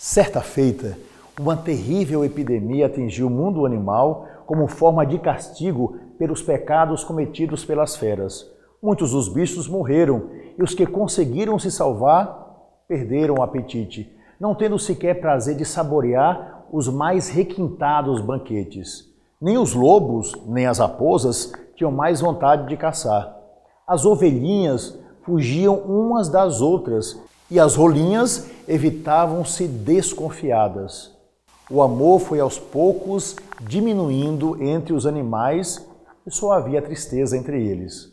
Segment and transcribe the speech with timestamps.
[0.00, 0.96] Certa feita,
[1.40, 7.96] uma terrível epidemia atingiu o mundo animal como forma de castigo pelos pecados cometidos pelas
[7.96, 8.48] feras.
[8.80, 14.08] Muitos dos bichos morreram e os que conseguiram se salvar perderam o apetite,
[14.38, 19.12] não tendo sequer prazer de saborear os mais requintados banquetes.
[19.40, 23.36] Nem os lobos, nem as raposas tinham mais vontade de caçar.
[23.84, 27.20] As ovelhinhas fugiam umas das outras
[27.50, 31.16] e as rolinhas evitavam-se desconfiadas.
[31.70, 35.86] O amor foi aos poucos diminuindo entre os animais
[36.26, 38.12] e só havia tristeza entre eles.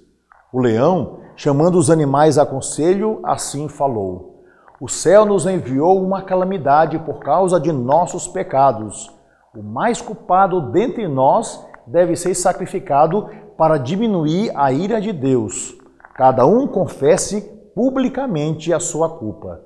[0.52, 4.44] O leão, chamando os animais a conselho, assim falou:
[4.80, 9.14] O céu nos enviou uma calamidade por causa de nossos pecados.
[9.56, 15.74] O mais culpado dentre nós deve ser sacrificado para diminuir a ira de Deus.
[16.14, 19.62] Cada um confesse publicamente a sua culpa.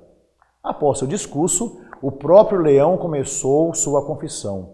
[0.64, 4.74] Após seu discurso, o próprio leão começou sua confissão.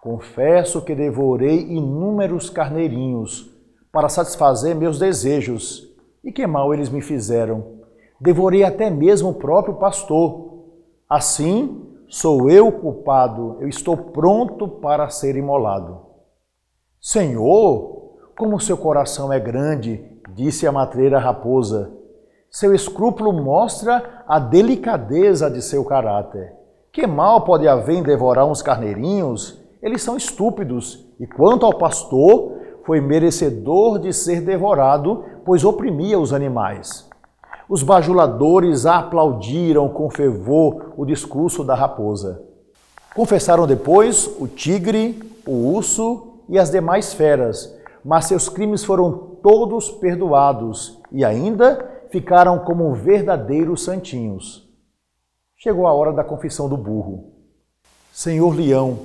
[0.00, 3.50] Confesso que devorei inúmeros carneirinhos
[3.92, 5.90] para satisfazer meus desejos,
[6.22, 7.80] e que mal eles me fizeram.
[8.20, 10.64] Devorei até mesmo o próprio pastor.
[11.08, 15.98] Assim, sou eu culpado, eu estou pronto para ser imolado.
[17.00, 20.04] Senhor, como seu coração é grande,
[20.34, 21.99] disse a matreira raposa.
[22.50, 26.52] Seu escrúpulo mostra a delicadeza de seu caráter.
[26.92, 29.62] Que mal pode haver em devorar uns carneirinhos?
[29.80, 31.06] Eles são estúpidos.
[31.20, 37.08] E quanto ao pastor, foi merecedor de ser devorado, pois oprimia os animais.
[37.68, 42.42] Os bajuladores aplaudiram com fervor o discurso da raposa.
[43.14, 47.72] Confessaram depois o tigre, o urso e as demais feras,
[48.04, 54.68] mas seus crimes foram todos perdoados e ainda ficaram como verdadeiros santinhos.
[55.56, 57.32] Chegou a hora da confissão do burro.
[58.12, 58.98] Senhor Leão,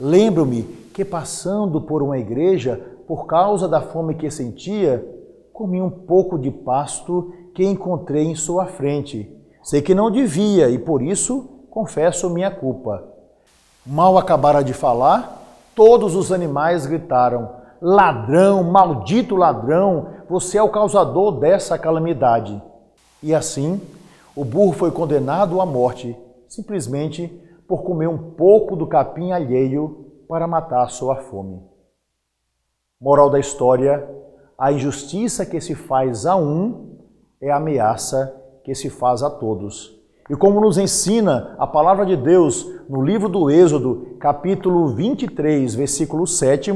[0.00, 5.06] lembro-me que passando por uma igreja, por causa da fome que sentia,
[5.52, 9.34] comi um pouco de pasto que encontrei em sua frente.
[9.62, 13.04] Sei que não devia e por isso confesso minha culpa.
[13.84, 15.42] Mal acabara de falar,
[15.74, 22.60] todos os animais gritaram: Ladrão, maldito ladrão, você é o causador dessa calamidade.
[23.22, 23.80] E assim,
[24.34, 26.16] o burro foi condenado à morte,
[26.48, 27.28] simplesmente
[27.66, 31.62] por comer um pouco do capim alheio para matar sua fome.
[33.00, 34.08] Moral da história:
[34.56, 36.98] a injustiça que se faz a um
[37.40, 38.34] é a ameaça
[38.64, 39.96] que se faz a todos.
[40.28, 46.26] E como nos ensina a palavra de Deus no livro do Êxodo, capítulo 23, versículo
[46.26, 46.72] 7,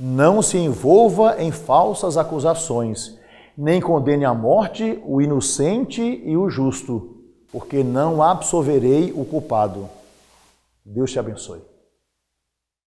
[0.00, 3.18] não se envolva em falsas acusações,
[3.56, 7.18] nem condene à morte o inocente e o justo,
[7.52, 9.90] porque não absolverei o culpado.
[10.82, 11.69] Deus te abençoe.